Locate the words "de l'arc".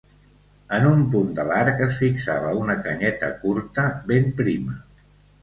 1.39-1.83